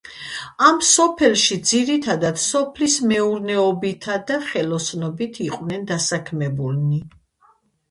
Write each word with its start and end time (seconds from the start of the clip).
ამ 0.67 0.77
სოფელში 0.91 1.57
ძირითადად 1.71 2.41
სოფლის 2.45 2.95
მეურნეობითა 3.13 4.17
და 4.33 4.41
ხელოსნობით 4.49 5.41
იყვნენ 5.51 5.87
დასაქმებულნი. 5.95 7.05